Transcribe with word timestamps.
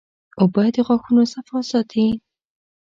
اوبه 0.39 0.63
د 0.75 0.77
غاښونو 0.87 1.23
صفا 1.33 1.59
ساتي 1.71 2.07